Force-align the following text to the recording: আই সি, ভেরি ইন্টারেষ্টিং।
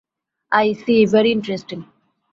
আই 0.51 0.67
সি, 0.81 0.95
ভেরি 1.11 1.31
ইন্টারেষ্টিং। 1.31 1.79